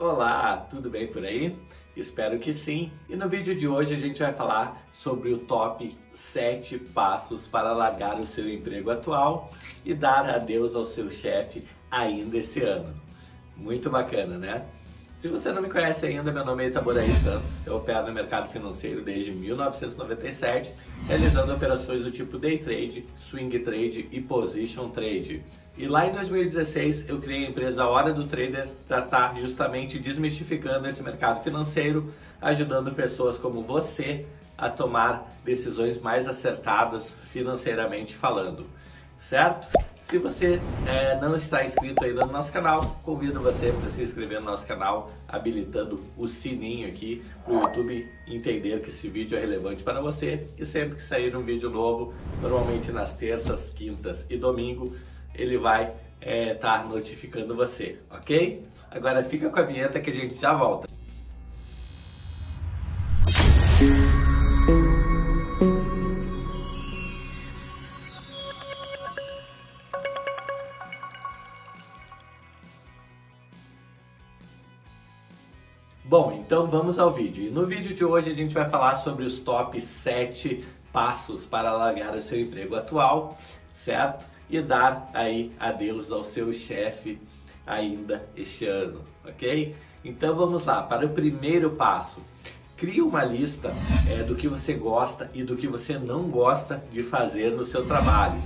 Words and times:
Olá, 0.00 0.58
tudo 0.70 0.88
bem 0.88 1.08
por 1.08 1.24
aí? 1.24 1.58
Espero 1.96 2.38
que 2.38 2.54
sim. 2.54 2.92
E 3.08 3.16
no 3.16 3.28
vídeo 3.28 3.52
de 3.52 3.66
hoje 3.66 3.94
a 3.94 3.96
gente 3.96 4.20
vai 4.20 4.32
falar 4.32 4.86
sobre 4.92 5.32
o 5.32 5.38
top 5.38 5.92
7 6.14 6.78
passos 6.78 7.48
para 7.48 7.72
largar 7.72 8.20
o 8.20 8.24
seu 8.24 8.48
emprego 8.48 8.92
atual 8.92 9.50
e 9.84 9.92
dar 9.92 10.30
adeus 10.30 10.76
ao 10.76 10.84
seu 10.84 11.10
chefe 11.10 11.66
ainda 11.90 12.36
esse 12.38 12.60
ano. 12.62 12.94
Muito 13.56 13.90
bacana, 13.90 14.38
né? 14.38 14.64
Se 15.20 15.26
você 15.26 15.50
não 15.50 15.60
me 15.60 15.68
conhece 15.68 16.06
ainda, 16.06 16.30
meu 16.30 16.44
nome 16.44 16.64
é 16.64 16.68
Itaboraí 16.68 17.10
Santos. 17.10 17.50
Eu 17.66 17.74
opero 17.74 18.06
no 18.06 18.12
mercado 18.12 18.48
financeiro 18.52 19.02
desde 19.02 19.32
1997, 19.32 20.72
realizando 21.08 21.52
operações 21.52 22.04
do 22.04 22.10
tipo 22.12 22.38
day 22.38 22.58
trade, 22.58 23.04
swing 23.28 23.58
trade 23.58 24.08
e 24.12 24.20
position 24.20 24.90
trade. 24.90 25.42
E 25.76 25.88
lá 25.88 26.06
em 26.06 26.12
2016 26.12 27.08
eu 27.08 27.18
criei 27.18 27.46
a 27.46 27.50
empresa 27.50 27.84
Hora 27.84 28.12
do 28.12 28.28
Trader 28.28 28.68
para 28.86 29.00
estar 29.00 29.34
tá 29.34 29.40
justamente 29.40 29.98
desmistificando 29.98 30.86
esse 30.86 31.02
mercado 31.02 31.42
financeiro, 31.42 32.14
ajudando 32.40 32.94
pessoas 32.94 33.36
como 33.36 33.60
você 33.62 34.24
a 34.56 34.70
tomar 34.70 35.28
decisões 35.44 36.00
mais 36.00 36.28
acertadas 36.28 37.12
financeiramente 37.32 38.14
falando, 38.14 38.66
certo? 39.18 39.68
Se 40.08 40.16
você 40.16 40.58
é, 40.86 41.20
não 41.20 41.34
está 41.36 41.62
inscrito 41.62 42.02
ainda 42.02 42.24
no 42.24 42.32
nosso 42.32 42.50
canal, 42.50 42.98
convido 43.02 43.42
você 43.42 43.70
para 43.78 43.90
se 43.90 44.02
inscrever 44.02 44.40
no 44.40 44.46
nosso 44.46 44.66
canal, 44.66 45.10
habilitando 45.28 46.02
o 46.16 46.26
sininho 46.26 46.88
aqui 46.88 47.22
para 47.44 47.52
o 47.52 47.56
YouTube 47.58 48.08
entender 48.26 48.80
que 48.80 48.88
esse 48.88 49.06
vídeo 49.06 49.36
é 49.36 49.40
relevante 49.42 49.82
para 49.82 50.00
você 50.00 50.48
e 50.56 50.64
sempre 50.64 50.96
que 50.96 51.02
sair 51.02 51.36
um 51.36 51.42
vídeo 51.42 51.68
novo, 51.68 52.14
normalmente 52.40 52.90
nas 52.90 53.16
terças, 53.16 53.68
quintas 53.68 54.24
e 54.30 54.38
domingo, 54.38 54.96
ele 55.34 55.58
vai 55.58 55.92
estar 56.22 56.22
é, 56.22 56.54
tá 56.54 56.84
notificando 56.88 57.54
você, 57.54 57.98
ok? 58.10 58.64
Agora 58.90 59.22
fica 59.22 59.50
com 59.50 59.58
a 59.58 59.62
vinheta 59.62 60.00
que 60.00 60.08
a 60.08 60.14
gente 60.14 60.36
já 60.36 60.54
volta. 60.54 60.97
Bom, 76.08 76.32
então 76.40 76.66
vamos 76.66 76.98
ao 76.98 77.12
vídeo. 77.12 77.52
No 77.52 77.66
vídeo 77.66 77.94
de 77.94 78.02
hoje 78.02 78.30
a 78.30 78.34
gente 78.34 78.54
vai 78.54 78.66
falar 78.70 78.96
sobre 78.96 79.26
os 79.26 79.40
top 79.40 79.78
7 79.78 80.64
passos 80.90 81.44
para 81.44 81.70
largar 81.70 82.14
o 82.14 82.20
seu 82.22 82.40
emprego 82.40 82.76
atual, 82.76 83.36
certo? 83.74 84.24
E 84.48 84.58
dar 84.62 85.10
aí 85.12 85.52
adeus 85.60 86.10
ao 86.10 86.24
seu 86.24 86.50
chefe 86.54 87.20
ainda 87.66 88.26
este 88.34 88.64
ano, 88.64 89.02
ok? 89.22 89.76
Então 90.02 90.34
vamos 90.34 90.64
lá, 90.64 90.82
para 90.82 91.04
o 91.04 91.10
primeiro 91.10 91.72
passo. 91.72 92.22
Crie 92.78 93.02
uma 93.02 93.22
lista 93.22 93.70
é, 94.10 94.22
do 94.22 94.34
que 94.34 94.48
você 94.48 94.72
gosta 94.72 95.30
e 95.34 95.42
do 95.42 95.58
que 95.58 95.68
você 95.68 95.98
não 95.98 96.22
gosta 96.22 96.82
de 96.90 97.02
fazer 97.02 97.50
no 97.50 97.66
seu 97.66 97.84
trabalho 97.84 98.40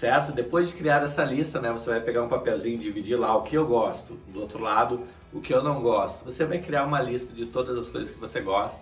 certo? 0.00 0.32
Depois 0.32 0.68
de 0.68 0.74
criar 0.74 1.02
essa 1.02 1.22
lista, 1.22 1.60
né, 1.60 1.70
você 1.70 1.90
vai 1.90 2.00
pegar 2.00 2.22
um 2.22 2.28
papelzinho 2.28 2.76
e 2.76 2.78
dividir 2.78 3.16
lá 3.16 3.36
o 3.36 3.42
que 3.42 3.54
eu 3.54 3.66
gosto, 3.66 4.14
do 4.28 4.40
outro 4.40 4.58
lado 4.58 5.02
o 5.32 5.40
que 5.40 5.54
eu 5.54 5.62
não 5.62 5.80
gosto. 5.80 6.24
Você 6.24 6.44
vai 6.44 6.58
criar 6.58 6.84
uma 6.84 7.00
lista 7.00 7.32
de 7.32 7.46
todas 7.46 7.78
as 7.78 7.88
coisas 7.88 8.10
que 8.10 8.18
você 8.18 8.40
gosta, 8.40 8.80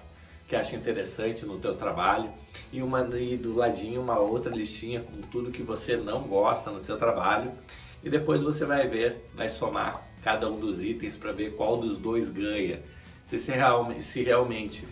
que 0.49 0.57
acha 0.57 0.77
interessante 0.77 1.45
no 1.45 1.59
teu 1.59 1.75
trabalho 1.75 2.31
e 2.73 2.83
uma 2.83 3.03
e 3.19 3.37
do 3.37 3.55
ladinho 3.55 4.01
uma 4.01 4.19
outra 4.19 4.55
listinha 4.55 5.01
com 5.01 5.21
tudo 5.23 5.51
que 5.51 5.63
você 5.63 5.97
não 5.97 6.23
gosta 6.23 6.71
no 6.71 6.81
seu 6.81 6.97
trabalho 6.97 7.53
e 8.03 8.09
depois 8.09 8.43
você 8.43 8.65
vai 8.65 8.87
ver, 8.89 9.29
vai 9.35 9.49
somar 9.49 10.03
cada 10.23 10.51
um 10.51 10.59
dos 10.59 10.83
itens 10.83 11.17
para 11.17 11.33
ver 11.33 11.55
qual 11.55 11.77
dos 11.77 11.99
dois 11.99 12.31
ganha. 12.31 12.81
Se, 13.27 13.39
se, 13.39 13.53
se 14.03 14.23
realmente 14.23 14.87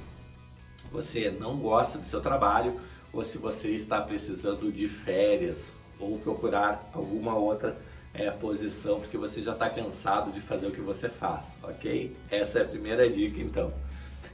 você 0.92 1.30
não 1.30 1.56
gosta 1.56 1.98
do 1.98 2.04
seu 2.04 2.20
trabalho 2.20 2.78
ou 3.12 3.24
se 3.24 3.38
você 3.38 3.70
está 3.70 4.00
precisando 4.02 4.70
de 4.70 4.88
férias 4.88 5.72
ou 5.98 6.18
procurar 6.18 6.90
alguma 6.92 7.34
outra 7.34 7.76
é, 8.18 8.30
posição 8.30 9.00
porque 9.00 9.16
você 9.16 9.42
já 9.42 9.52
está 9.52 9.68
cansado 9.68 10.30
de 10.32 10.40
fazer 10.40 10.66
o 10.66 10.70
que 10.70 10.80
você 10.80 11.08
faz, 11.08 11.44
ok? 11.62 12.16
Essa 12.30 12.60
é 12.60 12.62
a 12.62 12.64
primeira 12.64 13.08
dica 13.08 13.40
então, 13.40 13.72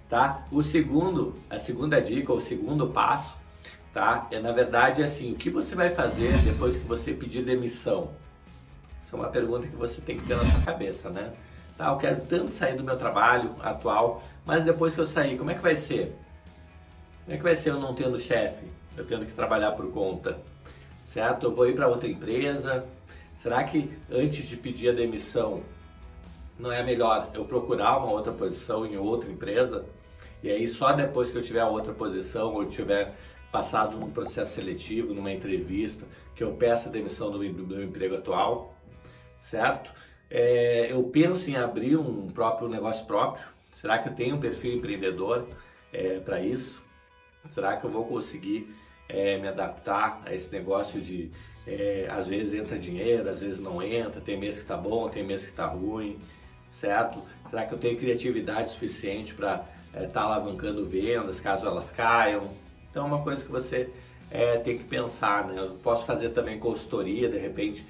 tá? 0.08 0.46
O 0.50 0.62
segundo, 0.62 1.34
a 1.50 1.58
segunda 1.58 2.00
dica, 2.00 2.32
o 2.32 2.40
segundo 2.40 2.88
passo, 2.88 3.36
tá? 3.92 4.28
É 4.30 4.38
na 4.40 4.52
verdade 4.52 5.02
assim, 5.02 5.32
o 5.32 5.36
que 5.36 5.50
você 5.50 5.74
vai 5.74 5.90
fazer 5.90 6.32
depois 6.38 6.76
que 6.76 6.86
você 6.86 7.12
pedir 7.12 7.44
demissão? 7.44 8.10
Isso 9.04 9.16
é 9.16 9.18
uma 9.18 9.28
pergunta 9.28 9.66
que 9.66 9.76
você 9.76 10.00
tem 10.00 10.18
que 10.18 10.26
ter 10.26 10.36
na 10.36 10.44
sua 10.44 10.60
cabeça, 10.62 11.10
né? 11.10 11.32
Tá, 11.76 11.88
eu 11.88 11.96
quero 11.96 12.20
tanto 12.26 12.54
sair 12.54 12.76
do 12.76 12.84
meu 12.84 12.96
trabalho 12.96 13.54
atual, 13.60 14.22
mas 14.44 14.64
depois 14.64 14.94
que 14.94 15.00
eu 15.00 15.06
sair, 15.06 15.36
como 15.36 15.50
é 15.50 15.54
que 15.54 15.62
vai 15.62 15.74
ser? 15.74 16.14
Como 17.24 17.34
é 17.34 17.36
que 17.36 17.42
vai 17.42 17.56
ser 17.56 17.70
eu 17.70 17.80
não 17.80 17.94
tendo 17.94 18.18
chefe, 18.20 18.66
eu 18.96 19.06
tendo 19.06 19.24
que 19.26 19.32
trabalhar 19.32 19.72
por 19.72 19.90
conta? 19.90 20.38
certo? 21.12 21.46
Eu 21.46 21.54
vou 21.54 21.68
ir 21.68 21.74
para 21.74 21.88
outra 21.88 22.08
empresa. 22.08 22.84
Será 23.42 23.64
que 23.64 23.90
antes 24.08 24.46
de 24.46 24.56
pedir 24.56 24.90
a 24.90 24.92
demissão 24.92 25.64
não 26.56 26.70
é 26.70 26.80
melhor 26.80 27.28
eu 27.34 27.44
procurar 27.44 27.98
uma 27.98 28.12
outra 28.12 28.32
posição 28.32 28.86
em 28.86 28.96
outra 28.96 29.28
empresa? 29.28 29.84
E 30.44 30.48
aí 30.48 30.68
só 30.68 30.92
depois 30.92 31.28
que 31.28 31.38
eu 31.38 31.42
tiver 31.42 31.64
outra 31.64 31.92
posição 31.92 32.54
ou 32.54 32.64
tiver 32.66 33.16
passado 33.50 33.96
num 33.96 34.12
processo 34.12 34.54
seletivo, 34.54 35.12
numa 35.12 35.32
entrevista, 35.32 36.06
que 36.36 36.44
eu 36.44 36.52
peça 36.52 36.88
a 36.88 36.92
demissão 36.92 37.32
do 37.32 37.38
meu, 37.40 37.52
do 37.52 37.66
meu 37.66 37.82
emprego 37.82 38.14
atual, 38.14 38.76
certo? 39.40 39.90
É, 40.30 40.92
eu 40.92 41.02
penso 41.02 41.50
em 41.50 41.56
abrir 41.56 41.96
um 41.96 42.28
próprio 42.30 42.68
negócio 42.68 43.04
próprio. 43.06 43.44
Será 43.74 43.98
que 43.98 44.08
eu 44.08 44.14
tenho 44.14 44.36
um 44.36 44.40
perfil 44.40 44.72
empreendedor 44.72 45.48
é, 45.92 46.20
para 46.20 46.40
isso? 46.40 46.80
Será 47.48 47.76
que 47.76 47.84
eu 47.84 47.90
vou 47.90 48.04
conseguir 48.06 48.72
é, 49.08 49.36
me 49.36 49.48
adaptar 49.48 50.22
a 50.24 50.32
esse 50.32 50.50
negócio 50.52 51.00
de 51.00 51.30
é, 51.66 52.08
às 52.10 52.26
vezes 52.26 52.54
entra 52.54 52.78
dinheiro, 52.78 53.28
às 53.28 53.40
vezes 53.40 53.58
não 53.58 53.82
entra, 53.82 54.20
tem 54.20 54.38
mês 54.38 54.58
que 54.58 54.64
tá 54.64 54.76
bom, 54.76 55.08
tem 55.08 55.24
mês 55.24 55.44
que 55.44 55.52
tá 55.52 55.66
ruim, 55.66 56.18
certo? 56.72 57.22
Será 57.50 57.66
que 57.66 57.74
eu 57.74 57.78
tenho 57.78 57.98
criatividade 57.98 58.72
suficiente 58.72 59.34
para 59.34 59.64
estar 59.88 60.00
é, 60.00 60.06
tá 60.06 60.22
alavancando 60.22 60.86
vendas 60.86 61.38
caso 61.38 61.66
elas 61.66 61.90
caiam? 61.90 62.48
Então 62.90 63.04
é 63.04 63.06
uma 63.06 63.22
coisa 63.22 63.44
que 63.44 63.50
você 63.50 63.90
é, 64.30 64.56
tem 64.58 64.78
que 64.78 64.84
pensar, 64.84 65.46
né? 65.46 65.54
Eu 65.58 65.70
posso 65.82 66.04
fazer 66.04 66.30
também 66.30 66.58
consultoria, 66.58 67.28
de 67.28 67.38
repente, 67.38 67.84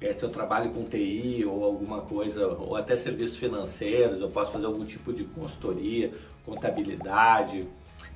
é, 0.00 0.12
se 0.12 0.22
eu 0.22 0.28
trabalho 0.28 0.70
com 0.70 0.84
TI 0.84 1.44
ou 1.46 1.64
alguma 1.64 2.02
coisa, 2.02 2.46
ou 2.46 2.76
até 2.76 2.96
serviços 2.96 3.38
financeiros, 3.38 4.20
eu 4.20 4.28
posso 4.28 4.52
fazer 4.52 4.66
algum 4.66 4.84
tipo 4.84 5.12
de 5.12 5.24
consultoria, 5.24 6.12
contabilidade. 6.44 7.66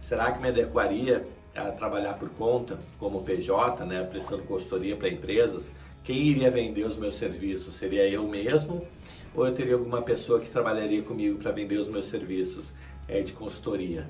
Será 0.02 0.30
que 0.32 0.40
me 0.40 0.48
adequaria 0.48 1.26
a 1.54 1.72
trabalhar 1.72 2.14
por 2.14 2.30
conta, 2.30 2.78
como 2.98 3.22
PJ, 3.22 3.84
né, 3.84 4.02
prestando 4.04 4.42
consultoria 4.44 4.96
para 4.96 5.08
empresas, 5.08 5.70
quem 6.04 6.16
iria 6.18 6.50
vender 6.50 6.84
os 6.84 6.96
meus 6.96 7.16
serviços? 7.16 7.74
Seria 7.74 8.08
eu 8.08 8.26
mesmo 8.26 8.86
ou 9.34 9.46
eu 9.46 9.54
teria 9.54 9.74
alguma 9.74 10.02
pessoa 10.02 10.40
que 10.40 10.50
trabalharia 10.50 11.02
comigo 11.02 11.38
para 11.38 11.52
vender 11.52 11.76
os 11.76 11.88
meus 11.88 12.06
serviços 12.06 12.72
é, 13.06 13.20
de 13.20 13.32
consultoria? 13.32 14.08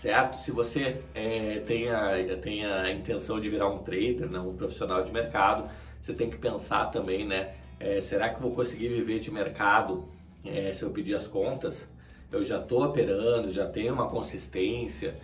Certo? 0.00 0.38
Se 0.40 0.50
você 0.50 1.00
é, 1.14 1.62
tem, 1.66 1.88
a, 1.88 2.36
tem 2.40 2.64
a 2.64 2.90
intenção 2.90 3.38
de 3.38 3.48
virar 3.48 3.68
um 3.68 3.78
trader, 3.78 4.28
né, 4.30 4.40
um 4.40 4.54
profissional 4.54 5.04
de 5.04 5.12
mercado, 5.12 5.70
você 6.02 6.12
tem 6.12 6.28
que 6.28 6.36
pensar 6.36 6.86
também, 6.86 7.26
né? 7.26 7.54
É, 7.78 8.00
será 8.00 8.28
que 8.28 8.36
eu 8.36 8.42
vou 8.42 8.52
conseguir 8.52 8.88
viver 8.88 9.20
de 9.20 9.30
mercado 9.30 10.08
é, 10.44 10.72
se 10.72 10.82
eu 10.82 10.90
pedir 10.90 11.14
as 11.14 11.26
contas? 11.26 11.86
Eu 12.30 12.44
já 12.44 12.58
estou 12.58 12.84
operando, 12.84 13.50
já 13.50 13.66
tenho 13.66 13.92
uma 13.92 14.08
consistência, 14.08 15.14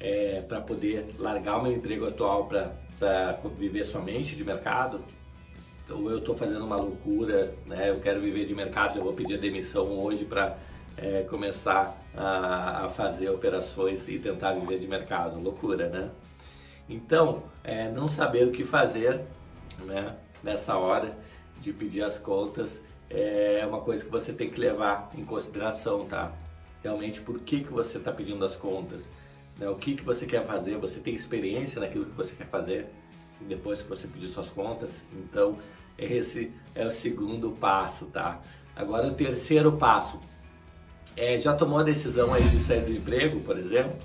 é, 0.00 0.42
para 0.46 0.60
poder 0.60 1.14
largar 1.18 1.58
o 1.58 1.62
meu 1.62 1.72
emprego 1.72 2.06
atual 2.06 2.46
para 2.46 3.38
viver 3.56 3.84
somente 3.84 4.36
de 4.36 4.44
mercado, 4.44 5.00
ou 5.90 6.10
eu 6.10 6.18
estou 6.18 6.36
fazendo 6.36 6.64
uma 6.64 6.76
loucura, 6.76 7.54
né? 7.66 7.90
eu 7.90 8.00
quero 8.00 8.20
viver 8.20 8.44
de 8.44 8.54
mercado, 8.54 8.98
eu 8.98 9.04
vou 9.04 9.12
pedir 9.12 9.38
demissão 9.38 9.84
hoje 9.98 10.24
para 10.24 10.56
é, 10.96 11.22
começar 11.22 11.96
a, 12.16 12.86
a, 12.86 12.88
fazer 12.90 13.30
operações 13.30 14.08
e 14.08 14.18
tentar 14.18 14.52
viver 14.52 14.78
de 14.78 14.86
mercado, 14.86 15.40
loucura, 15.40 15.88
né? 15.88 16.10
Então, 16.88 17.42
é, 17.62 17.88
não 17.90 18.10
saber 18.10 18.46
o 18.46 18.50
que 18.50 18.64
fazer 18.64 19.20
né, 19.84 20.16
nessa 20.42 20.76
hora 20.76 21.16
de 21.60 21.72
pedir 21.72 22.02
as 22.02 22.18
contas 22.18 22.80
é 23.10 23.64
uma 23.66 23.80
coisa 23.80 24.04
que 24.04 24.10
você 24.10 24.32
tem 24.32 24.50
que 24.50 24.60
levar 24.60 25.10
em 25.16 25.24
consideração, 25.24 26.06
tá? 26.06 26.32
Realmente, 26.82 27.20
por 27.20 27.38
que, 27.40 27.62
que 27.62 27.72
você 27.72 27.98
está 27.98 28.12
pedindo 28.12 28.44
as 28.44 28.56
contas? 28.56 29.04
Né, 29.58 29.68
o 29.68 29.74
que, 29.74 29.96
que 29.96 30.04
você 30.04 30.26
quer 30.26 30.46
fazer, 30.46 30.76
você 30.76 31.00
tem 31.00 31.14
experiência 31.14 31.80
naquilo 31.80 32.06
que 32.06 32.16
você 32.16 32.34
quer 32.34 32.46
fazer 32.46 32.86
depois 33.40 33.82
que 33.82 33.88
você 33.88 34.06
pedir 34.06 34.28
suas 34.28 34.48
contas. 34.50 34.90
Então, 35.12 35.58
esse 35.98 36.52
é 36.74 36.86
o 36.86 36.90
segundo 36.90 37.50
passo, 37.52 38.06
tá? 38.06 38.40
Agora, 38.74 39.08
o 39.08 39.14
terceiro 39.14 39.72
passo. 39.72 40.20
É, 41.16 41.40
já 41.40 41.52
tomou 41.52 41.80
a 41.80 41.82
decisão 41.82 42.32
aí 42.32 42.42
de 42.42 42.58
sair 42.60 42.82
do 42.82 42.92
emprego, 42.92 43.40
por 43.40 43.58
exemplo? 43.58 43.96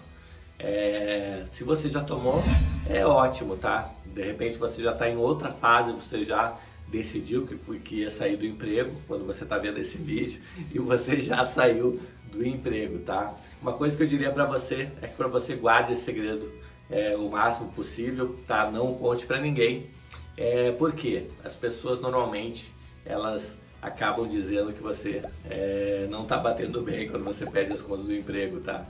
É, 0.57 1.43
se 1.47 1.63
você 1.63 1.89
já 1.89 2.03
tomou, 2.03 2.41
é 2.89 3.05
ótimo, 3.05 3.55
tá? 3.55 3.93
De 4.05 4.23
repente 4.23 4.57
você 4.57 4.81
já 4.81 4.93
está 4.93 5.07
em 5.07 5.17
outra 5.17 5.51
fase, 5.51 5.91
você 5.91 6.23
já 6.23 6.57
decidiu 6.87 7.45
que, 7.45 7.55
que 7.79 7.95
ia 7.97 8.09
sair 8.09 8.37
do 8.37 8.45
emprego, 8.45 8.91
quando 9.07 9.25
você 9.25 9.43
está 9.43 9.57
vendo 9.57 9.77
esse 9.79 9.97
vídeo, 9.97 10.41
e 10.73 10.79
você 10.79 11.19
já 11.21 11.43
saiu 11.45 11.99
do 12.37 12.45
emprego, 12.45 12.99
tá? 12.99 13.33
Uma 13.61 13.73
coisa 13.73 13.95
que 13.95 14.03
eu 14.03 14.07
diria 14.07 14.31
para 14.31 14.45
você 14.45 14.89
é 15.01 15.07
que 15.07 15.15
para 15.15 15.27
você 15.27 15.55
guarde 15.55 15.93
esse 15.93 16.03
segredo 16.03 16.51
é, 16.89 17.15
o 17.15 17.29
máximo 17.29 17.71
possível, 17.71 18.37
tá? 18.47 18.69
Não 18.69 18.93
conte 18.95 19.25
para 19.25 19.39
ninguém. 19.39 19.89
É, 20.35 20.71
porque 20.71 21.27
as 21.43 21.53
pessoas 21.53 22.01
normalmente 22.01 22.73
elas 23.05 23.55
acabam 23.81 24.27
dizendo 24.27 24.73
que 24.73 24.81
você 24.81 25.21
é, 25.49 26.07
não 26.09 26.23
está 26.23 26.37
batendo 26.37 26.81
bem 26.81 27.09
quando 27.09 27.23
você 27.23 27.45
perde 27.45 27.73
as 27.73 27.81
contas 27.81 28.05
do 28.05 28.15
emprego, 28.15 28.59
tá? 28.61 28.85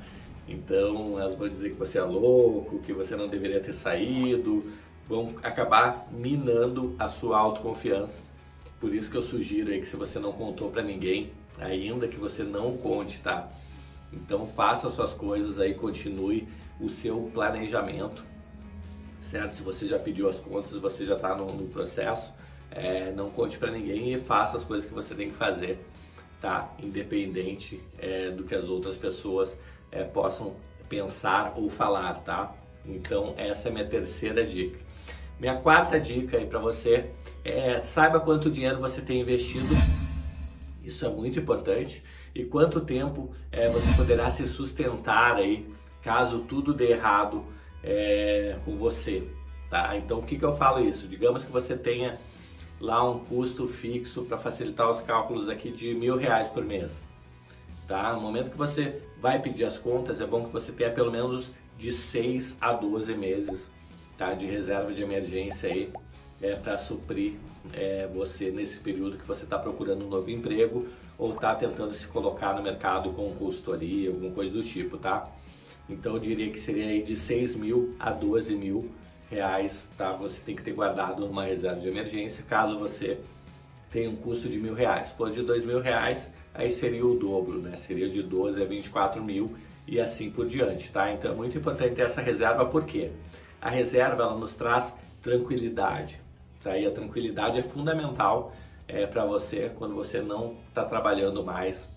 Então 0.47 1.19
elas 1.19 1.37
vão 1.37 1.49
dizer 1.49 1.69
que 1.71 1.75
você 1.75 1.97
é 1.97 2.03
louco, 2.03 2.79
que 2.79 2.93
você 2.93 3.15
não 3.15 3.27
deveria 3.27 3.59
ter 3.59 3.73
saído, 3.73 4.71
vão 5.07 5.33
acabar 5.41 6.07
minando 6.11 6.95
a 6.99 7.09
sua 7.09 7.37
autoconfiança. 7.39 8.21
Por 8.79 8.93
isso 8.93 9.09
que 9.09 9.17
eu 9.17 9.21
sugiro 9.21 9.71
aí 9.71 9.79
que 9.79 9.87
se 9.87 9.95
você 9.95 10.19
não 10.19 10.31
contou 10.31 10.69
para 10.69 10.81
ninguém, 10.81 11.31
ainda 11.59 12.07
que 12.07 12.17
você 12.17 12.43
não 12.43 12.77
conte, 12.77 13.19
tá? 13.21 13.49
Então 14.11 14.45
faça 14.45 14.89
suas 14.89 15.13
coisas 15.13 15.59
aí, 15.59 15.73
continue 15.73 16.47
o 16.79 16.89
seu 16.89 17.31
planejamento, 17.33 18.23
certo? 19.21 19.55
Se 19.55 19.63
você 19.63 19.87
já 19.87 19.97
pediu 19.97 20.29
as 20.29 20.39
contas, 20.39 20.73
você 20.73 21.05
já 21.05 21.15
está 21.15 21.35
no, 21.35 21.51
no, 21.53 21.67
processo, 21.67 22.31
é, 22.71 23.11
não 23.11 23.29
conte 23.29 23.57
para 23.57 23.71
ninguém 23.71 24.13
e 24.13 24.19
faça 24.19 24.57
as 24.57 24.63
coisas 24.63 24.87
que 24.87 24.93
você 24.93 25.15
tem 25.15 25.29
que 25.29 25.35
fazer, 25.35 25.83
tá? 26.41 26.73
Independente 26.81 27.81
é, 27.97 28.29
do 28.29 28.43
que 28.43 28.53
as 28.53 28.65
outras 28.65 28.95
pessoas 28.95 29.57
é, 29.91 30.03
possam 30.03 30.55
pensar 30.87 31.53
ou 31.55 31.69
falar, 31.69 32.13
tá? 32.23 32.53
Então 32.85 33.33
essa 33.37 33.69
é 33.69 33.71
minha 33.71 33.87
terceira 33.87 34.45
dica. 34.45 34.77
Minha 35.39 35.55
quarta 35.55 35.99
dica 35.99 36.37
aí 36.37 36.45
para 36.45 36.59
você 36.59 37.09
é 37.43 37.81
saiba 37.81 38.19
quanto 38.19 38.49
dinheiro 38.49 38.79
você 38.79 39.01
tem 39.01 39.21
investido. 39.21 39.73
Isso 40.83 41.05
é 41.05 41.09
muito 41.09 41.39
importante. 41.39 42.03
E 42.35 42.43
quanto 42.43 42.81
tempo 42.81 43.31
é, 43.51 43.69
você 43.69 43.95
poderá 43.95 44.29
se 44.31 44.47
sustentar 44.47 45.35
aí 45.35 45.67
caso 46.01 46.39
tudo 46.39 46.73
dê 46.73 46.91
errado 46.91 47.45
é, 47.83 48.57
com 48.65 48.75
você, 48.75 49.23
tá? 49.69 49.95
Então 49.97 50.19
o 50.19 50.23
que, 50.23 50.37
que 50.37 50.43
eu 50.43 50.53
falo 50.55 50.83
isso? 50.83 51.07
Digamos 51.07 51.43
que 51.43 51.51
você 51.51 51.77
tenha 51.77 52.19
lá 52.79 53.09
um 53.09 53.19
custo 53.19 53.67
fixo 53.67 54.23
para 54.23 54.37
facilitar 54.37 54.89
os 54.89 54.99
cálculos 55.01 55.47
aqui 55.47 55.71
de 55.71 55.93
mil 55.93 56.17
reais 56.17 56.49
por 56.49 56.65
mês, 56.65 56.91
tá? 57.87 58.13
No 58.13 58.19
momento 58.19 58.51
que 58.51 58.57
você 58.57 59.01
vai 59.21 59.39
pedir 59.39 59.63
as 59.63 59.77
contas, 59.77 60.19
é 60.19 60.25
bom 60.25 60.43
que 60.45 60.51
você 60.51 60.71
tenha 60.71 60.91
pelo 60.91 61.11
menos 61.11 61.51
de 61.77 61.91
6 61.93 62.57
a 62.59 62.73
12 62.73 63.13
meses 63.13 63.69
tá? 64.17 64.33
de 64.33 64.45
reserva 64.45 64.93
de 64.93 65.01
emergência 65.01 65.69
aí 65.69 65.91
é, 66.43 66.55
para 66.57 66.77
suprir 66.77 67.35
é, 67.73 68.07
você 68.13 68.51
nesse 68.51 68.77
período 68.79 69.17
que 69.17 69.25
você 69.25 69.45
está 69.45 69.57
procurando 69.57 70.05
um 70.05 70.09
novo 70.09 70.29
emprego 70.29 70.85
ou 71.17 71.33
está 71.33 71.55
tentando 71.55 71.93
se 71.93 72.05
colocar 72.05 72.53
no 72.53 72.61
mercado 72.61 73.11
com 73.11 73.33
consultoria, 73.35 74.09
alguma 74.09 74.31
coisa 74.31 74.51
do 74.51 74.61
tipo, 74.61 74.97
tá? 74.97 75.31
Então 75.89 76.15
eu 76.15 76.19
diria 76.19 76.51
que 76.51 76.59
seria 76.59 76.87
aí 76.87 77.01
de 77.01 77.15
6 77.15 77.55
mil 77.55 77.95
a 77.97 78.11
12 78.11 78.55
mil 78.55 78.91
reais, 79.29 79.87
tá? 79.97 80.11
Você 80.11 80.41
tem 80.45 80.53
que 80.53 80.61
ter 80.61 80.73
guardado 80.73 81.25
numa 81.25 81.45
reserva 81.45 81.79
de 81.79 81.87
emergência 81.87 82.43
caso 82.47 82.77
você 82.77 83.17
tenha 83.89 84.09
um 84.09 84.15
custo 84.17 84.49
de 84.49 84.59
mil 84.59 84.73
reais. 84.73 85.07
Se 85.09 85.15
for 85.15 85.31
de 85.31 85.41
dois 85.43 85.63
mil 85.63 85.79
reais, 85.79 86.29
aí 86.53 86.69
seria 86.69 87.05
o 87.05 87.17
dobro, 87.17 87.59
né? 87.59 87.77
Seria 87.77 88.09
de 88.09 88.21
12 88.21 88.61
a 88.61 88.65
24 88.65 89.23
mil 89.23 89.55
e 89.87 89.99
assim 89.99 90.29
por 90.29 90.45
diante, 90.45 90.91
tá? 90.91 91.11
Então 91.13 91.31
é 91.31 91.35
muito 91.35 91.57
importante 91.57 92.01
essa 92.01 92.21
reserva, 92.21 92.65
porque 92.65 93.11
a 93.61 93.69
reserva 93.69 94.23
ela 94.23 94.37
nos 94.37 94.55
traz 94.55 94.93
tranquilidade, 95.21 96.19
E 96.77 96.85
a 96.85 96.91
tranquilidade 96.91 97.59
é 97.59 97.61
fundamental 97.61 98.53
é, 98.87 99.05
para 99.05 99.25
você 99.25 99.71
quando 99.77 99.95
você 99.95 100.21
não 100.21 100.57
está 100.69 100.83
trabalhando 100.83 101.43
mais 101.43 101.87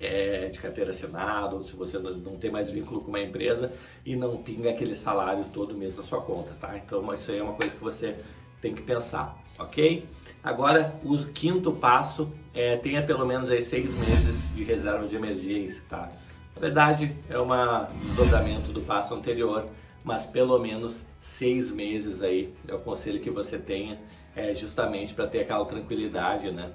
é, 0.00 0.48
de 0.48 0.58
carteira 0.58 0.90
assinada, 0.90 1.54
ou 1.54 1.62
se 1.62 1.74
você 1.76 1.98
não 1.98 2.36
tem 2.36 2.50
mais 2.50 2.70
vínculo 2.70 3.00
com 3.00 3.08
uma 3.08 3.20
empresa 3.20 3.72
e 4.04 4.16
não 4.16 4.36
pinga 4.36 4.70
aquele 4.70 4.94
salário 4.94 5.44
todo 5.52 5.74
mês 5.74 5.96
na 5.96 6.02
sua 6.02 6.20
conta, 6.20 6.52
tá? 6.60 6.76
Então 6.76 7.12
isso 7.14 7.30
aí 7.30 7.38
é 7.38 7.42
uma 7.42 7.54
coisa 7.54 7.74
que 7.74 7.82
você 7.82 8.16
tem 8.60 8.74
que 8.74 8.82
pensar, 8.82 9.36
ok? 9.58 10.04
Agora, 10.42 10.92
o 11.04 11.16
quinto 11.26 11.72
passo 11.72 12.28
é 12.52 12.76
tenha 12.76 13.02
pelo 13.02 13.24
menos 13.24 13.48
aí 13.48 13.62
seis 13.62 13.92
meses 13.94 14.36
de 14.54 14.64
reserva 14.64 15.06
de 15.06 15.14
emergência, 15.14 15.82
tá? 15.88 16.10
Na 16.54 16.60
verdade, 16.60 17.14
é 17.30 17.38
um 17.38 17.48
desdobramento 18.06 18.72
do 18.72 18.80
passo 18.82 19.14
anterior, 19.14 19.66
mas 20.04 20.24
pelo 20.26 20.58
menos 20.58 21.02
seis 21.20 21.70
meses 21.70 22.22
aí, 22.22 22.52
eu 22.66 22.76
aconselho 22.76 23.20
que 23.20 23.30
você 23.30 23.58
tenha, 23.58 23.98
é, 24.34 24.54
justamente 24.54 25.14
para 25.14 25.26
ter 25.26 25.40
aquela 25.40 25.64
tranquilidade, 25.64 26.50
né? 26.50 26.72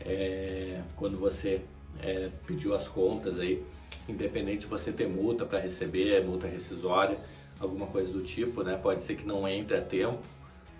É, 0.00 0.80
quando 0.96 1.18
você 1.18 1.60
é, 2.02 2.30
pediu 2.46 2.74
as 2.74 2.88
contas 2.88 3.38
aí, 3.38 3.62
independente 4.08 4.60
de 4.60 4.66
você 4.66 4.90
ter 4.90 5.08
multa 5.08 5.44
para 5.44 5.58
receber, 5.58 6.24
multa 6.24 6.46
rescisória, 6.46 7.18
alguma 7.58 7.86
coisa 7.86 8.10
do 8.10 8.22
tipo, 8.22 8.62
né? 8.62 8.78
Pode 8.82 9.02
ser 9.02 9.16
que 9.16 9.26
não 9.26 9.46
entre 9.46 9.76
a 9.76 9.82
tempo 9.82 10.18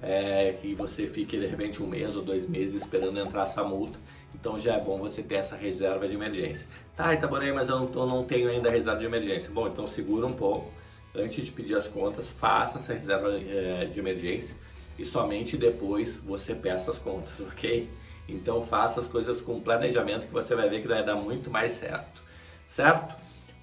é, 0.03 0.57
e 0.63 0.75
você 0.75 1.07
fique 1.07 1.39
de 1.39 1.47
repente 1.47 1.83
um 1.83 1.87
mês 1.87 2.17
ou 2.17 2.23
dois 2.23 2.49
meses 2.49 2.83
esperando 2.83 3.19
entrar 3.19 3.45
essa 3.45 3.63
multa. 3.63 3.99
Então 4.35 4.59
já 4.59 4.77
é 4.77 4.81
bom 4.81 4.99
você 4.99 5.23
ter 5.23 5.37
essa 5.37 5.57
reserva 5.57 6.09
de 6.09 6.15
emergência. 6.15 6.67
Tá, 6.97 7.13
Itaborei, 7.13 7.53
mas 7.53 7.69
eu 7.69 7.81
não, 7.81 7.91
eu 7.93 8.07
não 8.07 8.25
tenho 8.25 8.49
ainda 8.49 8.71
reserva 8.71 9.01
de 9.01 9.07
emergência. 9.07 9.51
Bom, 9.51 9.67
então 9.69 9.87
segura 9.87 10.27
um 10.27 10.33
pouco. 10.33 10.71
Antes 11.15 11.45
de 11.45 11.51
pedir 11.51 11.75
as 11.75 11.87
contas, 11.87 12.29
faça 12.29 12.79
essa 12.79 12.93
reserva 12.95 13.31
é, 13.33 13.87
de 13.87 13.99
emergência 13.99 14.55
e 14.99 15.05
somente 15.05 15.57
depois 15.57 16.17
você 16.19 16.55
peça 16.55 16.91
as 16.91 16.99
contas, 16.99 17.41
ok? 17.53 17.89
Então 18.29 18.63
faça 18.63 19.01
as 19.01 19.07
coisas 19.07 19.41
com 19.41 19.61
planejamento 19.61 20.27
que 20.27 20.33
você 20.33 20.55
vai 20.55 20.69
ver 20.69 20.83
que 20.83 20.89
vai 20.89 21.05
dar 21.05 21.17
muito 21.17 21.51
mais 21.51 21.73
certo, 21.73 22.23
certo? 22.69 23.15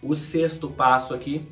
O 0.02 0.14
sexto 0.14 0.70
passo 0.70 1.14
aqui 1.14 1.48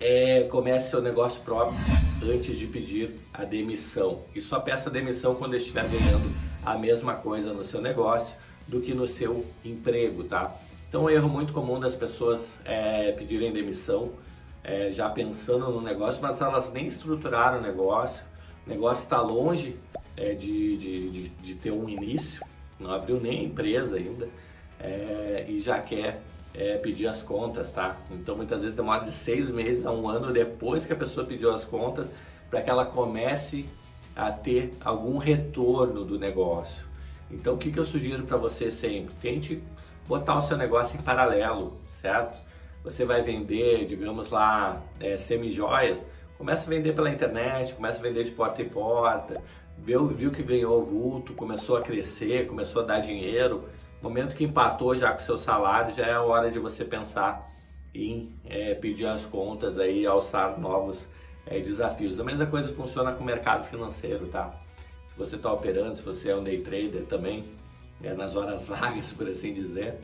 é 0.00 0.42
comece 0.50 0.90
seu 0.90 1.00
negócio 1.00 1.40
próprio 1.42 1.78
antes 2.22 2.58
de 2.58 2.66
pedir 2.66 3.10
a 3.32 3.44
demissão. 3.44 4.22
E 4.34 4.40
só 4.40 4.58
peça 4.60 4.90
demissão 4.90 5.34
quando 5.34 5.54
estiver 5.56 5.88
ganhando 5.88 6.34
a 6.64 6.76
mesma 6.76 7.14
coisa 7.14 7.52
no 7.52 7.62
seu 7.62 7.80
negócio 7.80 8.36
do 8.66 8.80
que 8.80 8.92
no 8.92 9.06
seu 9.06 9.46
emprego, 9.64 10.24
tá? 10.24 10.54
Então, 10.88 11.04
um 11.04 11.10
erro 11.10 11.28
muito 11.28 11.52
comum 11.52 11.78
das 11.78 11.94
pessoas 11.94 12.46
é 12.64 13.12
pedirem 13.12 13.52
demissão 13.52 14.12
é, 14.66 14.90
já 14.90 15.08
pensando 15.08 15.70
no 15.70 15.80
negócio, 15.80 16.20
mas 16.20 16.40
elas 16.40 16.72
nem 16.72 16.88
estruturaram 16.88 17.60
o 17.60 17.62
negócio, 17.62 18.24
o 18.66 18.68
negócio 18.68 19.04
está 19.04 19.20
longe 19.20 19.76
é, 20.16 20.34
de, 20.34 20.76
de, 20.76 21.10
de, 21.10 21.28
de, 21.28 21.54
ter 21.54 21.70
um 21.70 21.88
início, 21.88 22.44
não 22.80 22.90
abriu 22.90 23.20
nem 23.20 23.44
empresa 23.44 23.94
ainda 23.94 24.28
é, 24.80 25.46
e 25.48 25.60
já 25.60 25.78
quer 25.78 26.20
é, 26.52 26.76
pedir 26.78 27.06
as 27.06 27.22
contas, 27.22 27.70
tá? 27.70 27.96
Então 28.10 28.34
muitas 28.34 28.62
vezes 28.62 28.74
demora 28.74 29.04
de 29.04 29.12
seis 29.12 29.52
meses 29.52 29.86
a 29.86 29.92
um 29.92 30.08
ano 30.08 30.32
depois 30.32 30.84
que 30.84 30.92
a 30.92 30.96
pessoa 30.96 31.24
pediu 31.24 31.54
as 31.54 31.64
contas 31.64 32.10
para 32.50 32.60
que 32.60 32.68
ela 32.68 32.84
comece 32.84 33.66
a 34.16 34.32
ter 34.32 34.74
algum 34.84 35.16
retorno 35.16 36.04
do 36.04 36.18
negócio. 36.18 36.84
Então 37.30 37.54
o 37.54 37.58
que, 37.58 37.70
que 37.70 37.78
eu 37.78 37.84
sugiro 37.84 38.24
para 38.24 38.36
você 38.36 38.72
sempre? 38.72 39.14
Tente 39.22 39.62
botar 40.08 40.36
o 40.36 40.42
seu 40.42 40.56
negócio 40.56 40.98
em 40.98 41.02
paralelo, 41.02 41.76
certo? 42.00 42.45
Você 42.86 43.04
vai 43.04 43.20
vender, 43.20 43.84
digamos 43.84 44.30
lá, 44.30 44.80
é, 45.00 45.16
semi-joias, 45.16 46.06
começa 46.38 46.66
a 46.66 46.72
vender 46.72 46.94
pela 46.94 47.10
internet, 47.10 47.74
começa 47.74 47.98
a 47.98 48.02
vender 48.02 48.22
de 48.22 48.30
porta 48.30 48.62
em 48.62 48.68
porta, 48.68 49.42
viu, 49.76 50.06
viu 50.06 50.30
que 50.30 50.40
ganhou 50.40 50.84
vulto, 50.84 51.34
começou 51.34 51.76
a 51.78 51.82
crescer, 51.82 52.46
começou 52.46 52.82
a 52.82 52.84
dar 52.84 53.00
dinheiro, 53.00 53.64
momento 54.00 54.36
que 54.36 54.44
empatou 54.44 54.94
já 54.94 55.12
com 55.12 55.18
seu 55.18 55.36
salário, 55.36 55.92
já 55.96 56.06
é 56.06 56.12
a 56.12 56.22
hora 56.22 56.48
de 56.48 56.60
você 56.60 56.84
pensar 56.84 57.44
em 57.92 58.32
é, 58.44 58.72
pedir 58.76 59.06
as 59.06 59.26
contas 59.26 59.80
aí, 59.80 60.06
alçar 60.06 60.56
novos 60.56 61.08
é, 61.44 61.58
desafios. 61.58 62.20
A 62.20 62.24
mesma 62.24 62.46
coisa 62.46 62.72
funciona 62.72 63.10
com 63.10 63.24
o 63.24 63.26
mercado 63.26 63.64
financeiro, 63.64 64.28
tá? 64.28 64.54
Se 65.08 65.18
você 65.18 65.34
está 65.34 65.52
operando, 65.52 65.96
se 65.96 66.04
você 66.04 66.30
é 66.30 66.36
um 66.36 66.44
day 66.44 66.60
trader 66.60 67.04
também, 67.06 67.42
é, 68.00 68.14
nas 68.14 68.36
horas 68.36 68.64
vagas, 68.70 69.12
por 69.12 69.28
assim 69.28 69.52
dizer, 69.52 69.98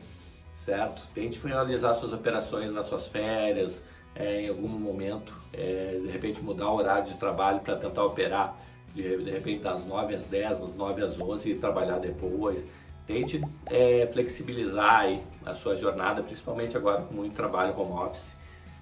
certo? 0.57 1.07
Tente 1.13 1.39
finalizar 1.39 1.95
suas 1.95 2.13
operações 2.13 2.73
nas 2.73 2.87
suas 2.87 3.07
férias, 3.07 3.81
é, 4.15 4.41
em 4.41 4.49
algum 4.49 4.67
momento, 4.67 5.33
é, 5.51 5.99
de 6.01 6.07
repente 6.07 6.41
mudar 6.41 6.69
o 6.69 6.75
horário 6.75 7.05
de 7.05 7.15
trabalho 7.15 7.59
para 7.61 7.75
tentar 7.75 8.03
operar 8.03 8.55
de, 8.93 9.17
de, 9.17 9.31
repente 9.31 9.63
das 9.63 9.85
9 9.85 10.15
às 10.15 10.27
10, 10.27 10.59
das 10.59 10.75
9 10.75 11.01
às 11.01 11.19
11 11.19 11.49
e 11.49 11.55
trabalhar 11.55 11.99
depois. 11.99 12.65
Tente 13.07 13.41
é, 13.65 14.07
flexibilizar 14.13 15.01
aí 15.01 15.21
a 15.45 15.53
sua 15.55 15.75
jornada, 15.75 16.21
principalmente 16.23 16.77
agora 16.77 17.01
com 17.01 17.13
muito 17.13 17.35
trabalho 17.35 17.77
home 17.77 17.91
office. 17.91 18.35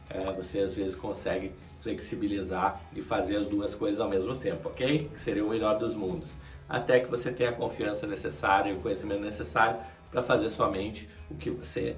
É, 0.10 0.32
você 0.34 0.60
às 0.60 0.74
vezes 0.76 0.96
consegue 0.96 1.52
flexibilizar 1.82 2.80
e 2.96 3.02
fazer 3.02 3.38
as 3.38 3.48
duas 3.48 3.74
coisas 3.74 4.00
ao 4.00 4.10
mesmo 4.10 4.36
tempo, 4.36 4.70
ok? 4.70 5.10
Que 5.12 5.20
seria 5.20 5.44
o 5.44 5.50
melhor 5.50 5.80
dos 5.80 5.96
mundos. 5.96 6.30
Até 6.70 7.00
que 7.00 7.10
você 7.10 7.32
tenha 7.32 7.50
a 7.50 7.54
confiança 7.54 8.06
necessária 8.06 8.70
e 8.70 8.74
o 8.74 8.80
conhecimento 8.80 9.22
necessário 9.22 9.78
para 10.12 10.22
fazer 10.22 10.50
somente 10.50 11.10
o 11.30 11.36
que 11.36 11.50
você 11.50 11.96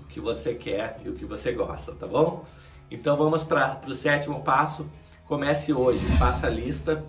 o 0.00 0.04
que 0.06 0.18
você 0.18 0.54
quer 0.54 0.98
e 1.04 1.08
o 1.08 1.14
que 1.14 1.24
você 1.24 1.52
gosta, 1.52 1.92
tá 1.92 2.06
bom? 2.06 2.44
Então 2.90 3.16
vamos 3.16 3.44
para 3.44 3.80
o 3.86 3.94
sétimo 3.94 4.42
passo. 4.42 4.90
Comece 5.26 5.72
hoje, 5.72 6.04
faça 6.18 6.48
a 6.48 6.50
lista 6.50 7.04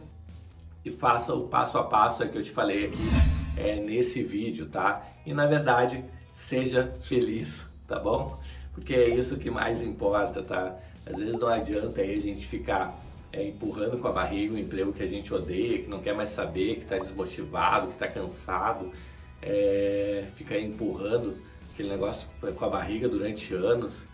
e 0.86 0.92
faça 0.92 1.34
o 1.34 1.48
passo 1.48 1.78
a 1.78 1.84
passo 1.84 2.28
que 2.28 2.38
eu 2.38 2.44
te 2.44 2.52
falei 2.52 2.86
aqui 2.86 3.10
é, 3.58 3.76
nesse 3.78 4.22
vídeo, 4.22 4.68
tá? 4.68 5.02
E 5.26 5.34
na 5.34 5.48
verdade, 5.48 6.04
seja 6.36 6.94
feliz, 7.02 7.66
tá 7.88 7.98
bom? 7.98 8.40
Porque 8.74 8.94
é 8.94 9.10
isso 9.10 9.38
que 9.38 9.50
mais 9.50 9.82
importa, 9.82 10.44
tá? 10.44 10.78
Às 11.06 11.18
vezes 11.18 11.40
não 11.40 11.48
adianta 11.48 12.02
aí 12.02 12.14
a 12.14 12.20
gente 12.20 12.48
ficar 12.48 12.96
é, 13.34 13.48
empurrando 13.48 13.98
com 13.98 14.08
a 14.08 14.12
barriga 14.12 14.54
um 14.54 14.58
emprego 14.58 14.94
que 14.94 15.04
a 15.04 15.08
gente 15.08 15.34
odeia, 15.34 15.82
que 15.82 15.90
não 15.90 16.00
quer 16.00 16.14
mais 16.14 16.30
saber, 16.30 16.76
que 16.76 16.84
está 16.84 16.98
desmotivado, 16.98 17.88
que 17.88 17.94
está 17.94 18.08
cansado, 18.08 18.92
é, 19.42 20.26
ficar 20.36 20.60
empurrando 20.60 21.38
aquele 21.74 21.90
negócio 21.90 22.28
com 22.40 22.66
a 22.66 22.70
barriga 22.70 23.08
durante 23.08 23.54
anos, 23.54 24.06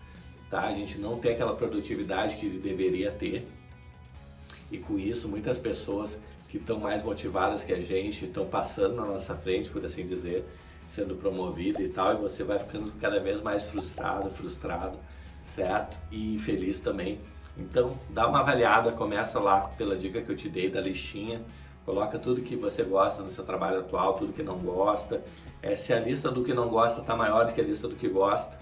tá? 0.50 0.62
A 0.62 0.72
gente 0.72 0.98
não 0.98 1.18
tem 1.18 1.32
aquela 1.32 1.54
produtividade 1.54 2.36
que 2.36 2.48
deveria 2.48 3.10
ter. 3.10 3.46
E 4.70 4.78
com 4.78 4.98
isso, 4.98 5.28
muitas 5.28 5.58
pessoas 5.58 6.16
que 6.48 6.56
estão 6.56 6.78
mais 6.78 7.02
motivadas 7.02 7.64
que 7.64 7.72
a 7.72 7.80
gente 7.80 8.24
estão 8.24 8.46
passando 8.46 8.96
na 8.96 9.04
nossa 9.04 9.34
frente, 9.34 9.68
por 9.68 9.84
assim 9.84 10.06
dizer, 10.06 10.44
sendo 10.94 11.14
promovido 11.14 11.82
e 11.82 11.88
tal, 11.88 12.14
e 12.14 12.16
você 12.16 12.42
vai 12.42 12.58
ficando 12.58 12.90
cada 13.00 13.20
vez 13.20 13.42
mais 13.42 13.64
frustrado, 13.64 14.30
frustrado, 14.30 14.98
certo? 15.54 15.98
E 16.10 16.34
infeliz 16.34 16.80
também. 16.80 17.20
Então, 17.56 17.98
dá 18.10 18.26
uma 18.26 18.40
avaliada, 18.40 18.92
começa 18.92 19.38
lá 19.38 19.60
pela 19.76 19.96
dica 19.96 20.22
que 20.22 20.30
eu 20.30 20.36
te 20.36 20.48
dei 20.48 20.70
da 20.70 20.80
listinha, 20.80 21.42
coloca 21.88 22.18
tudo 22.18 22.42
que 22.42 22.54
você 22.54 22.82
gosta 22.82 23.22
no 23.22 23.32
seu 23.32 23.42
trabalho 23.42 23.78
atual, 23.78 24.12
tudo 24.12 24.34
que 24.34 24.42
não 24.42 24.58
gosta. 24.58 25.22
É, 25.62 25.74
se 25.74 25.90
a 25.90 25.98
lista 25.98 26.30
do 26.30 26.44
que 26.44 26.52
não 26.52 26.68
gosta 26.68 27.00
está 27.00 27.16
maior 27.16 27.46
do 27.46 27.54
que 27.54 27.62
a 27.62 27.64
lista 27.64 27.88
do 27.88 27.96
que 27.96 28.06
gosta, 28.06 28.58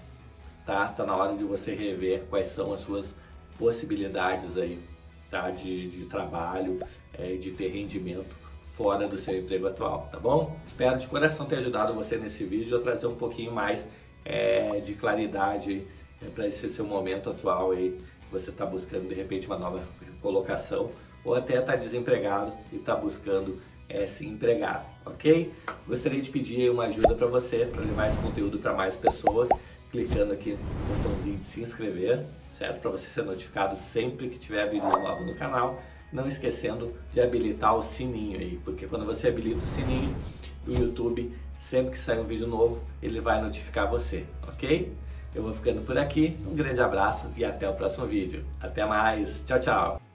tá? 0.65 0.87
Tá 0.87 1.05
na 1.05 1.13
hora 1.13 1.35
de 1.35 1.43
você 1.43 1.75
rever 1.75 2.23
quais 2.29 2.47
são 2.47 2.73
as 2.73 2.79
suas 2.79 3.13
possibilidades 3.59 4.57
aí, 4.57 4.79
tá? 5.29 5.49
De, 5.49 5.89
de 5.89 6.05
trabalho, 6.05 6.79
é, 7.13 7.35
de 7.35 7.51
ter 7.51 7.67
rendimento 7.67 8.33
fora 8.77 9.09
do 9.09 9.17
seu 9.17 9.37
emprego 9.37 9.67
atual, 9.67 10.07
tá 10.09 10.17
bom? 10.17 10.57
Espero 10.65 10.97
de 10.97 11.05
coração 11.07 11.45
ter 11.47 11.57
ajudado 11.57 11.93
você 11.93 12.15
nesse 12.15 12.45
vídeo 12.45 12.77
a 12.77 12.79
trazer 12.79 13.07
um 13.07 13.15
pouquinho 13.15 13.51
mais 13.51 13.85
é, 14.23 14.79
de 14.79 14.93
claridade 14.93 15.85
é, 16.21 16.29
para 16.29 16.47
esse 16.47 16.69
seu 16.69 16.85
momento 16.85 17.29
atual 17.29 17.71
aí. 17.71 17.99
Você 18.31 18.51
está 18.51 18.65
buscando 18.65 19.09
de 19.09 19.15
repente 19.15 19.47
uma 19.47 19.57
nova 19.57 19.83
colocação 20.21 20.89
ou 21.27 21.35
até 21.35 21.59
está 21.59 21.75
desempregado 21.75 22.53
e 22.71 22.77
está 22.77 22.95
buscando 22.95 23.61
é, 23.89 24.05
se 24.05 24.25
empregar, 24.25 24.85
ok? 25.05 25.53
Gostaria 25.85 26.21
de 26.21 26.29
pedir 26.29 26.71
uma 26.71 26.85
ajuda 26.85 27.13
para 27.15 27.27
você 27.27 27.65
para 27.65 27.81
levar 27.81 28.07
esse 28.07 28.17
conteúdo 28.17 28.59
para 28.59 28.73
mais 28.73 28.95
pessoas, 28.95 29.49
clicando 29.91 30.31
aqui 30.31 30.51
no 30.51 30.95
botãozinho 30.95 31.37
de 31.37 31.45
se 31.45 31.61
inscrever, 31.61 32.23
certo? 32.57 32.79
Para 32.79 32.91
você 32.91 33.07
ser 33.07 33.23
notificado 33.23 33.75
sempre 33.75 34.29
que 34.29 34.39
tiver 34.39 34.69
vídeo 34.69 34.87
novo 34.87 35.25
no 35.25 35.35
canal 35.37 35.77
não 36.13 36.25
esquecendo 36.25 36.93
de 37.13 37.19
habilitar 37.19 37.75
o 37.75 37.83
sininho 37.83 38.39
aí, 38.39 38.57
porque 38.63 38.87
quando 38.87 39.05
você 39.05 39.27
habilita 39.27 39.59
o 39.59 39.67
sininho, 39.75 40.15
o 40.65 40.71
YouTube, 40.71 41.35
sempre 41.59 41.91
que 41.91 41.99
sair 41.99 42.19
um 42.19 42.23
vídeo 42.23 42.47
novo, 42.47 42.81
ele 43.03 43.19
vai 43.19 43.41
notificar 43.41 43.89
você, 43.89 44.25
ok? 44.47 44.93
Eu 45.35 45.43
vou 45.43 45.53
ficando 45.53 45.85
por 45.85 45.97
aqui, 45.97 46.37
um 46.47 46.55
grande 46.55 46.79
abraço 46.79 47.27
e 47.35 47.43
até 47.43 47.69
o 47.69 47.73
próximo 47.73 48.05
vídeo. 48.05 48.45
Até 48.61 48.85
mais, 48.85 49.43
tchau, 49.45 49.59
tchau! 49.59 50.06